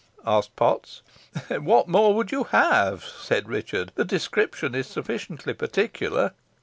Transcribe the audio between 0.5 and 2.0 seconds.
Potts. "What